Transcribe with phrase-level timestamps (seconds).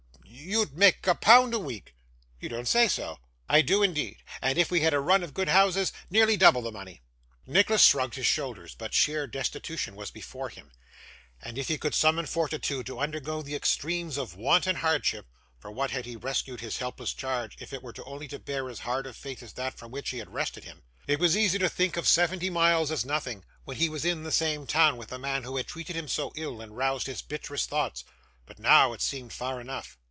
[0.43, 1.93] you'd make a pound a week!'
[2.39, 5.47] 'You don't say so!' 'I do indeed, and if we had a run of good
[5.49, 7.03] houses, nearly double the money.'
[7.45, 10.71] Nicholas shrugged his shoulders; but sheer destitution was before him;
[11.43, 15.27] and if he could summon fortitude to undergo the extremes of want and hardship,
[15.59, 18.79] for what had he rescued his helpless charge if it were only to bear as
[18.79, 20.81] hard a fate as that from which he had wrested him?
[21.05, 24.31] It was easy to think of seventy miles as nothing, when he was in the
[24.31, 27.69] same town with the man who had treated him so ill and roused his bitterest
[27.69, 28.03] thoughts;
[28.47, 29.99] but now, it seemed far enough.